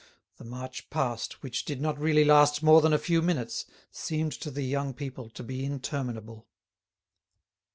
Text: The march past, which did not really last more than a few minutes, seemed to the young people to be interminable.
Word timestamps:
The 0.37 0.43
march 0.45 0.89
past, 0.89 1.43
which 1.43 1.63
did 1.63 1.79
not 1.79 1.99
really 1.99 2.25
last 2.25 2.63
more 2.63 2.81
than 2.81 2.91
a 2.91 2.97
few 2.97 3.21
minutes, 3.21 3.67
seemed 3.91 4.31
to 4.39 4.49
the 4.49 4.63
young 4.63 4.95
people 4.95 5.29
to 5.29 5.43
be 5.43 5.63
interminable. 5.63 6.47